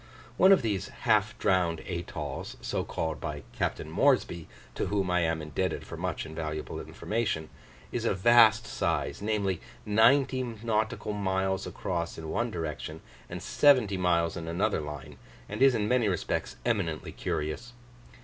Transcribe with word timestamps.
One 0.35 0.51
of 0.51 0.63
these 0.63 0.87
"half 1.05 1.37
drowned 1.37 1.81
atolls," 1.81 2.57
so 2.59 2.83
called 2.83 3.21
by 3.21 3.43
Capt. 3.53 3.85
Moresby 3.85 4.47
(to 4.73 4.87
whom 4.87 5.11
I 5.11 5.19
am 5.19 5.43
indebted 5.43 5.85
for 5.85 5.95
much 5.95 6.25
invaluable 6.25 6.79
information), 6.79 7.49
is 7.91 8.03
of 8.03 8.17
vast 8.17 8.65
size, 8.65 9.21
namely, 9.21 9.61
ninety 9.85 10.41
nautical 10.41 11.13
miles 11.13 11.67
across 11.67 12.17
in 12.17 12.29
one 12.31 12.49
direction, 12.49 13.01
and 13.29 13.43
seventy 13.43 13.95
miles 13.95 14.35
in 14.35 14.47
another 14.47 14.81
line; 14.81 15.17
and 15.47 15.61
is 15.61 15.75
in 15.75 15.87
many 15.87 16.07
respects 16.07 16.55
eminently 16.65 17.11
curious. 17.11 17.73